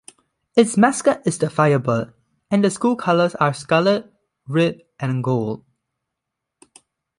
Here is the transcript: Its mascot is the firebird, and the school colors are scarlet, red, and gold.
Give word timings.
Its 0.55 0.77
mascot 0.77 1.21
is 1.27 1.37
the 1.37 1.47
firebird, 1.47 2.11
and 2.49 2.63
the 2.63 2.71
school 2.71 2.95
colors 2.95 3.35
are 3.35 3.53
scarlet, 3.53 4.11
red, 4.47 4.81
and 4.99 5.23
gold. 5.23 5.63